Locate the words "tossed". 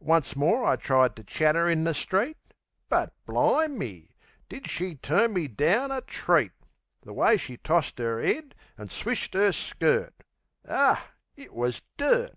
7.58-8.00